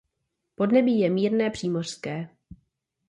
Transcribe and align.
Podnebí 0.55 0.99
je 0.99 1.09
mírné 1.09 1.49
přímořské. 1.49 2.29